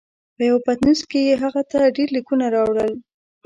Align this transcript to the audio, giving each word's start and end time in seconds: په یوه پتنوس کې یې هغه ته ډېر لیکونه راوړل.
په 0.35 0.41
یوه 0.49 0.59
پتنوس 0.65 0.99
کې 1.09 1.19
یې 1.27 1.33
هغه 1.43 1.61
ته 1.71 1.79
ډېر 1.95 2.09
لیکونه 2.17 2.45
راوړل. 2.55 2.91